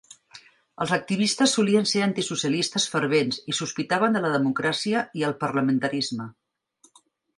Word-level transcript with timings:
Els 0.85 0.93
activistes 0.95 1.53
solien 1.57 1.85
ser 1.91 2.01
antisocialistes 2.05 2.87
fervents 2.93 3.39
i 3.53 3.57
sospitaven 3.59 4.17
de 4.19 4.23
la 4.25 4.33
democràcia 4.37 5.05
i 5.21 5.27
el 5.29 5.37
parlamentarisme. 5.45 6.31